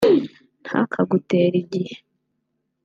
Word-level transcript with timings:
ntakagutere 0.63 1.55
igihe… 1.63 1.95